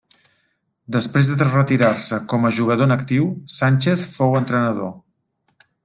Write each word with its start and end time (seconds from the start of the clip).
Després 0.95 1.27
de 1.41 1.47
retirar-se 1.49 2.19
com 2.33 2.49
a 2.49 2.53
jugador 2.61 2.89
en 2.89 2.97
actiu, 2.99 3.29
Sánchez 3.59 4.11
fou 4.19 4.39
entrenador. 4.41 4.91